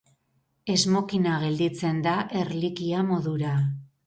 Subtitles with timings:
[0.75, 3.55] Esmokina gelditzen da, erlikia modura.